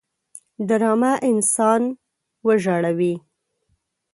[0.67, 1.81] ډرامه انسان
[2.45, 3.13] وژاړي